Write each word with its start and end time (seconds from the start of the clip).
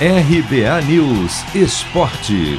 RBA 0.00 0.82
News 0.88 1.54
Esporte. 1.54 2.58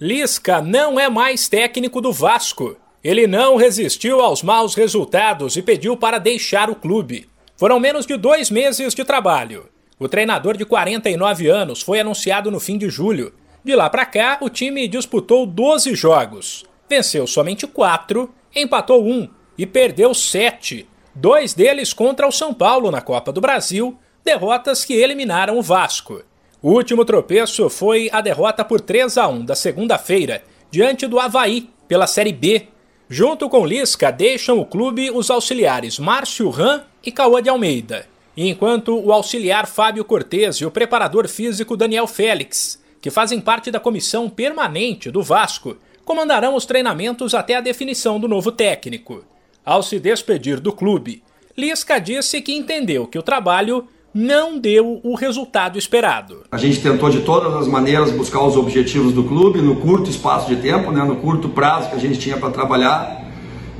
Lisca 0.00 0.62
não 0.62 1.00
é 1.00 1.10
mais 1.10 1.48
técnico 1.48 2.00
do 2.00 2.12
Vasco. 2.12 2.76
Ele 3.02 3.26
não 3.26 3.56
resistiu 3.56 4.20
aos 4.20 4.44
maus 4.44 4.76
resultados 4.76 5.56
e 5.56 5.62
pediu 5.62 5.96
para 5.96 6.20
deixar 6.20 6.70
o 6.70 6.76
clube. 6.76 7.28
Foram 7.56 7.80
menos 7.80 8.06
de 8.06 8.16
dois 8.16 8.48
meses 8.48 8.94
de 8.94 9.04
trabalho. 9.04 9.68
O 9.98 10.08
treinador 10.08 10.56
de 10.56 10.64
49 10.64 11.48
anos 11.48 11.82
foi 11.82 11.98
anunciado 11.98 12.48
no 12.48 12.60
fim 12.60 12.78
de 12.78 12.88
julho. 12.88 13.34
De 13.64 13.74
lá 13.74 13.90
para 13.90 14.06
cá, 14.06 14.38
o 14.40 14.48
time 14.48 14.86
disputou 14.86 15.44
12 15.44 15.92
jogos. 15.96 16.64
Venceu 16.88 17.26
somente 17.26 17.66
4, 17.66 18.32
empatou 18.54 19.04
um 19.04 19.28
e 19.58 19.66
perdeu 19.66 20.14
7. 20.14 20.86
Dois 21.12 21.52
deles 21.52 21.92
contra 21.92 22.28
o 22.28 22.32
São 22.32 22.54
Paulo 22.54 22.92
na 22.92 23.00
Copa 23.00 23.32
do 23.32 23.40
Brasil, 23.40 23.98
derrotas 24.26 24.84
que 24.84 24.92
eliminaram 24.92 25.56
o 25.56 25.62
Vasco. 25.62 26.22
O 26.60 26.72
último 26.72 27.02
tropeço 27.02 27.70
foi 27.70 28.10
a 28.12 28.20
derrota 28.20 28.62
por 28.62 28.82
3 28.82 29.16
a 29.16 29.26
1 29.26 29.46
da 29.46 29.54
segunda-feira, 29.54 30.44
diante 30.70 31.06
do 31.06 31.18
Havaí, 31.18 31.70
pela 31.88 32.06
Série 32.06 32.32
B. 32.32 32.66
Junto 33.08 33.48
com 33.48 33.64
Lisca, 33.64 34.10
deixam 34.10 34.58
o 34.58 34.66
clube 34.66 35.10
os 35.10 35.30
auxiliares 35.30 35.98
Márcio 35.98 36.50
Ram 36.50 36.82
e 37.02 37.10
Cauã 37.10 37.42
de 37.42 37.48
Almeida 37.48 38.06
enquanto 38.36 38.98
o 38.98 39.12
auxiliar 39.12 39.66
Fábio 39.66 40.04
Cortes 40.04 40.56
e 40.56 40.66
o 40.66 40.70
preparador 40.70 41.26
físico 41.26 41.76
Daniel 41.76 42.06
Félix, 42.06 42.82
que 43.00 43.10
fazem 43.10 43.40
parte 43.40 43.70
da 43.70 43.80
comissão 43.80 44.28
permanente 44.28 45.10
do 45.10 45.22
Vasco, 45.22 45.76
comandarão 46.04 46.54
os 46.54 46.66
treinamentos 46.66 47.34
até 47.34 47.56
a 47.56 47.60
definição 47.60 48.20
do 48.20 48.28
novo 48.28 48.52
técnico. 48.52 49.24
Ao 49.64 49.82
se 49.82 49.98
despedir 49.98 50.60
do 50.60 50.72
clube, 50.72 51.22
Lisca 51.56 51.98
disse 51.98 52.42
que 52.42 52.54
entendeu 52.54 53.06
que 53.06 53.18
o 53.18 53.22
trabalho 53.22 53.88
não 54.16 54.58
deu 54.58 54.98
o 55.04 55.14
resultado 55.14 55.78
esperado. 55.78 56.38
A 56.50 56.56
gente 56.56 56.80
tentou 56.80 57.10
de 57.10 57.20
todas 57.20 57.54
as 57.54 57.68
maneiras 57.68 58.10
buscar 58.10 58.42
os 58.42 58.56
objetivos 58.56 59.12
do 59.12 59.22
clube 59.24 59.60
no 59.60 59.76
curto 59.76 60.08
espaço 60.08 60.48
de 60.48 60.56
tempo, 60.56 60.90
né, 60.90 61.04
no 61.04 61.16
curto 61.16 61.50
prazo 61.50 61.90
que 61.90 61.96
a 61.96 61.98
gente 61.98 62.18
tinha 62.18 62.38
para 62.38 62.48
trabalhar 62.48 63.26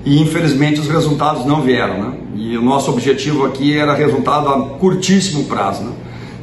e 0.05 0.21
infelizmente 0.21 0.79
os 0.79 0.89
resultados 0.89 1.47
não 1.47 1.63
vieram. 1.63 2.03
Né? 2.03 2.19
E 2.35 2.59
o 2.59 2.61
nosso 2.61 2.91
objetivo 2.91 3.47
aqui 3.47 3.75
era 3.75 3.95
resultado 3.95 4.51
a 4.51 4.61
curtíssimo 4.77 5.45
prazo. 5.45 5.85
Né? 5.85 5.93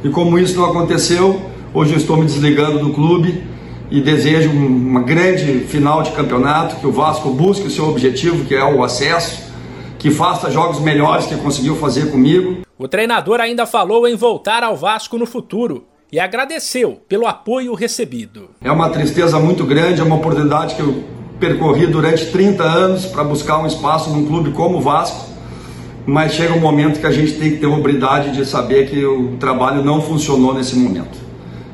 E 0.02 0.08
como 0.08 0.40
isso 0.40 0.56
não 0.56 0.64
aconteceu, 0.64 1.40
hoje 1.72 1.92
eu 1.92 1.98
estou 1.98 2.16
me 2.16 2.24
desligando 2.24 2.80
do 2.80 2.92
clube 2.92 3.44
e 3.92 4.00
desejo 4.00 4.50
uma 4.50 5.02
grande 5.02 5.60
final 5.60 6.02
de 6.02 6.10
campeonato, 6.10 6.76
que 6.76 6.86
o 6.86 6.90
Vasco 6.90 7.30
busque 7.30 7.68
o 7.68 7.70
seu 7.70 7.88
objetivo, 7.88 8.44
que 8.44 8.56
é 8.56 8.64
o 8.64 8.82
acesso, 8.82 9.53
que 10.04 10.10
faça 10.10 10.50
jogos 10.50 10.80
melhores 10.80 11.24
que 11.24 11.34
conseguiu 11.34 11.76
fazer 11.76 12.10
comigo. 12.10 12.58
O 12.78 12.86
treinador 12.86 13.40
ainda 13.40 13.64
falou 13.64 14.06
em 14.06 14.14
voltar 14.14 14.62
ao 14.62 14.76
Vasco 14.76 15.16
no 15.16 15.24
futuro 15.24 15.84
e 16.12 16.20
agradeceu 16.20 17.00
pelo 17.08 17.26
apoio 17.26 17.72
recebido. 17.72 18.50
É 18.62 18.70
uma 18.70 18.90
tristeza 18.90 19.40
muito 19.40 19.64
grande, 19.64 20.02
é 20.02 20.04
uma 20.04 20.16
oportunidade 20.16 20.74
que 20.74 20.82
eu 20.82 21.04
percorri 21.40 21.86
durante 21.86 22.26
30 22.26 22.62
anos 22.62 23.06
para 23.06 23.24
buscar 23.24 23.56
um 23.62 23.66
espaço 23.66 24.10
num 24.10 24.26
clube 24.26 24.50
como 24.50 24.76
o 24.76 24.80
Vasco, 24.82 25.24
mas 26.04 26.34
chega 26.34 26.52
um 26.52 26.60
momento 26.60 27.00
que 27.00 27.06
a 27.06 27.10
gente 27.10 27.38
tem 27.38 27.52
que 27.52 27.56
ter 27.56 27.64
a 27.64 27.70
hombridade 27.70 28.30
de 28.32 28.44
saber 28.44 28.90
que 28.90 29.02
o 29.06 29.38
trabalho 29.38 29.82
não 29.82 30.02
funcionou 30.02 30.52
nesse 30.52 30.76
momento. 30.76 31.18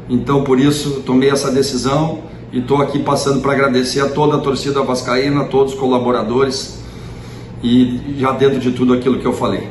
Então, 0.09 0.44
por 0.44 0.61
isso, 0.61 1.03
tomei 1.05 1.31
essa 1.31 1.50
decisão 1.50 2.20
e 2.53 2.61
estou 2.61 2.81
aqui 2.81 3.00
passando 3.00 3.41
para 3.41 3.55
agradecer 3.55 4.00
a 4.00 4.09
toda 4.09 4.37
a 4.37 4.39
torcida 4.39 4.84
vascaína, 4.84 5.41
a 5.41 5.44
todos 5.47 5.72
os 5.72 5.81
colaboradores 5.81 6.80
e 7.62 8.16
já 8.19 8.33
dentro 8.33 8.58
de 8.58 8.72
tudo 8.72 8.94
aquilo 8.94 9.19
que 9.19 9.27
eu 9.27 9.33
falei. 9.33 9.69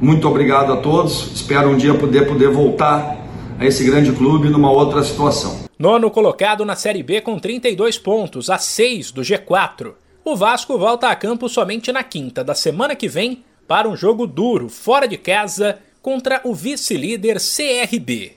Muito 0.00 0.28
obrigado 0.28 0.72
a 0.72 0.76
todos, 0.76 1.32
espero 1.34 1.70
um 1.70 1.76
dia 1.76 1.94
poder, 1.94 2.26
poder 2.26 2.50
voltar 2.50 3.16
a 3.58 3.66
esse 3.66 3.84
grande 3.84 4.12
clube 4.12 4.48
numa 4.48 4.70
outra 4.70 5.02
situação. 5.02 5.68
Nono 5.78 6.10
colocado 6.10 6.64
na 6.64 6.76
Série 6.76 7.02
B 7.02 7.20
com 7.20 7.38
32 7.38 7.98
pontos, 7.98 8.50
a 8.50 8.58
6 8.58 9.10
do 9.10 9.22
G4. 9.22 9.94
O 10.24 10.36
Vasco 10.36 10.78
volta 10.78 11.08
a 11.08 11.16
campo 11.16 11.48
somente 11.48 11.90
na 11.90 12.04
quinta 12.04 12.44
da 12.44 12.54
semana 12.54 12.94
que 12.94 13.08
vem 13.08 13.44
para 13.66 13.88
um 13.88 13.96
jogo 13.96 14.26
duro, 14.26 14.68
fora 14.68 15.08
de 15.08 15.16
casa, 15.16 15.78
contra 16.00 16.40
o 16.44 16.54
vice-líder 16.54 17.38
CRB. 17.38 18.32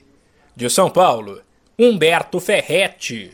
De 0.56 0.68
São 0.68 0.90
Paulo, 0.90 1.40
Humberto 1.78 2.40
Ferretti. 2.40 3.30